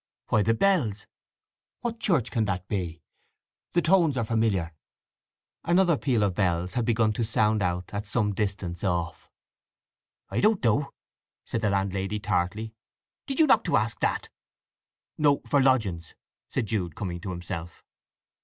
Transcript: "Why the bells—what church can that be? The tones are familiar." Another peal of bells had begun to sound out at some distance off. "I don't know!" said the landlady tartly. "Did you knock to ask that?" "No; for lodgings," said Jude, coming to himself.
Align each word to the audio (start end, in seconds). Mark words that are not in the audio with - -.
"Why 0.29 0.41
the 0.41 0.55
bells—what 0.55 1.99
church 1.99 2.31
can 2.31 2.45
that 2.45 2.67
be? 2.67 3.03
The 3.73 3.83
tones 3.83 4.17
are 4.17 4.23
familiar." 4.25 4.73
Another 5.63 5.95
peal 5.95 6.23
of 6.23 6.33
bells 6.33 6.73
had 6.73 6.85
begun 6.85 7.13
to 7.13 7.23
sound 7.23 7.61
out 7.61 7.91
at 7.93 8.07
some 8.07 8.33
distance 8.33 8.83
off. 8.83 9.29
"I 10.29 10.39
don't 10.39 10.63
know!" 10.63 10.89
said 11.45 11.61
the 11.61 11.69
landlady 11.69 12.19
tartly. 12.19 12.73
"Did 13.27 13.39
you 13.39 13.45
knock 13.45 13.63
to 13.65 13.77
ask 13.77 13.99
that?" 13.99 14.29
"No; 15.19 15.41
for 15.45 15.61
lodgings," 15.61 16.15
said 16.49 16.65
Jude, 16.65 16.95
coming 16.95 17.19
to 17.19 17.29
himself. 17.29 17.83